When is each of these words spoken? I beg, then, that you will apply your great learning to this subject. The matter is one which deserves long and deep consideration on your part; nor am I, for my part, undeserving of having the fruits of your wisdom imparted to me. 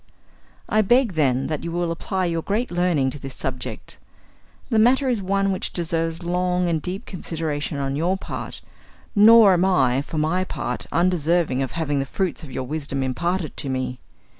I 0.67 0.81
beg, 0.81 1.13
then, 1.13 1.45
that 1.45 1.63
you 1.63 1.71
will 1.71 1.91
apply 1.91 2.25
your 2.25 2.41
great 2.41 2.71
learning 2.71 3.11
to 3.11 3.19
this 3.19 3.35
subject. 3.35 3.99
The 4.71 4.79
matter 4.79 5.09
is 5.09 5.21
one 5.21 5.51
which 5.51 5.73
deserves 5.73 6.23
long 6.23 6.67
and 6.67 6.81
deep 6.81 7.05
consideration 7.05 7.77
on 7.77 7.95
your 7.95 8.17
part; 8.17 8.61
nor 9.15 9.53
am 9.53 9.65
I, 9.65 10.01
for 10.01 10.17
my 10.17 10.43
part, 10.43 10.87
undeserving 10.91 11.61
of 11.61 11.73
having 11.73 11.99
the 11.99 12.07
fruits 12.07 12.41
of 12.41 12.51
your 12.51 12.63
wisdom 12.63 13.03
imparted 13.03 13.55
to 13.57 13.69
me. 13.69 13.99